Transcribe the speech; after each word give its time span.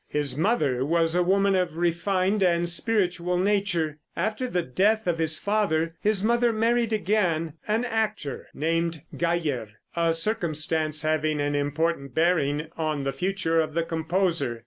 His 0.09 0.35
mother 0.35 0.83
was 0.83 1.13
a 1.13 1.21
woman 1.21 1.53
of 1.53 1.77
refined 1.77 2.41
and 2.41 2.67
spiritual 2.67 3.37
nature. 3.37 3.99
After 4.17 4.47
the 4.49 4.63
death 4.63 5.05
of 5.05 5.19
his 5.19 5.37
father, 5.37 5.93
his 6.01 6.23
mother 6.23 6.51
married 6.51 6.91
again 6.91 7.53
an 7.67 7.85
actor 7.85 8.47
named 8.51 9.03
Geyer 9.15 9.67
a 9.95 10.15
circumstance 10.15 11.03
having 11.03 11.39
an 11.39 11.53
important 11.53 12.15
bearing 12.15 12.69
on 12.75 13.03
the 13.03 13.13
future 13.13 13.59
of 13.61 13.75
the 13.75 13.83
composer. 13.83 14.59